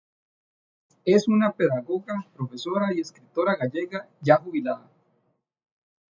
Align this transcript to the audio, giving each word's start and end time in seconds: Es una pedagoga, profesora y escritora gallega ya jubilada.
Es 1.05 1.27
una 1.27 1.51
pedagoga, 1.51 2.25
profesora 2.33 2.91
y 2.91 3.01
escritora 3.01 3.55
gallega 3.55 4.09
ya 4.21 4.37
jubilada. 4.37 4.89